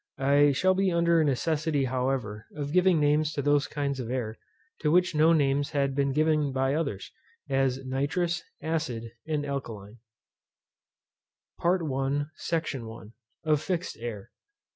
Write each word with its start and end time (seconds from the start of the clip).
I 0.17 0.51
shall 0.51 0.73
be 0.73 0.91
under 0.91 1.21
a 1.21 1.23
necessity, 1.23 1.85
however, 1.85 2.47
of 2.55 2.73
giving 2.73 2.99
names 2.99 3.33
to 3.33 3.41
those 3.43 3.67
kinds 3.67 3.99
of 3.99 4.09
air, 4.09 4.35
to 4.79 4.89
which 4.89 5.13
no 5.13 5.31
names 5.31 5.69
had 5.69 5.93
been 5.93 6.11
given 6.11 6.51
by 6.51 6.73
others, 6.73 7.11
as 7.47 7.85
nitrous, 7.85 8.41
acid, 8.63 9.11
and 9.27 9.45
alkaline. 9.45 9.97
SECTION 12.33 12.81
I. 12.81 13.13
_Of 13.47 13.61
FIXED 13.61 13.97
AIR. 13.99 14.31